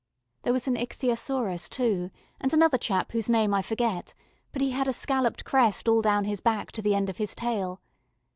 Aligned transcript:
There 0.41 0.51
was 0.53 0.67
an 0.67 0.75
Ichthyosaurus 0.77 1.69
too, 1.69 2.09
and 2.39 2.51
another 2.55 2.79
chap 2.79 3.11
whose 3.11 3.29
name 3.29 3.53
I 3.53 3.61
forget, 3.61 4.15
but 4.51 4.59
he 4.63 4.71
had 4.71 4.87
a 4.87 4.93
scalloped 4.93 5.45
crest 5.45 5.87
all 5.87 6.01
down 6.01 6.23
his 6.25 6.41
back 6.41 6.71
to 6.71 6.81
the 6.81 6.95
end 6.95 7.07
of 7.07 7.17
his 7.19 7.35
tail. 7.35 7.79